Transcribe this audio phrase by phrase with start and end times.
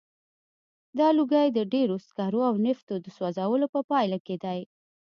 [0.99, 4.59] دا لوګی د ډبرو سکرو او نفتو د سوځولو په پایله کې دی.